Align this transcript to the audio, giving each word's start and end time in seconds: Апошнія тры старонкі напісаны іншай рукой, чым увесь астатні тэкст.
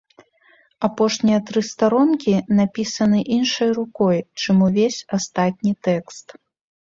Апошнія 0.87 1.39
тры 1.49 1.61
старонкі 1.71 2.33
напісаны 2.59 3.19
іншай 3.35 3.69
рукой, 3.79 4.17
чым 4.45 4.57
увесь 4.69 4.99
астатні 5.19 5.73
тэкст. 5.89 6.27